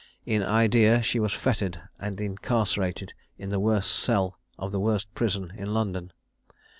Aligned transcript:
In 0.25 0.41
idea 0.41 1.03
she 1.03 1.19
was 1.19 1.31
fettered 1.31 1.79
and 1.99 2.19
incarcerated 2.19 3.13
in 3.37 3.49
the 3.51 3.59
worst 3.59 3.91
cell 3.91 4.39
of 4.57 4.71
the 4.71 4.79
worst 4.79 5.13
prison 5.13 5.53
in 5.55 5.75
London. 5.75 6.11